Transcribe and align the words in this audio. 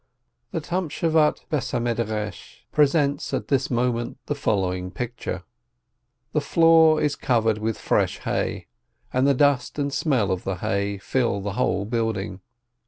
The 0.49 0.61
Tamschevate 0.61 1.13
house 1.51 1.73
of 1.73 1.87
study 1.95 2.35
presents 2.71 3.35
at 3.35 3.49
this 3.49 3.69
mo 3.69 3.93
ment 3.93 4.17
the 4.25 4.33
following 4.33 4.89
picture: 4.89 5.43
the 6.33 6.41
floor 6.41 6.99
is 6.99 7.15
covered 7.15 7.59
with 7.59 7.77
fresh 7.77 8.17
hay, 8.17 8.65
and 9.13 9.27
the 9.27 9.35
dust 9.35 9.77
and 9.77 9.91
the 9.91 9.95
smell 9.95 10.31
of 10.31 10.43
the 10.43 10.55
hay 10.55 10.97
fill 10.97 11.39
the 11.41 11.51
whole 11.53 11.85
building. 11.85 12.41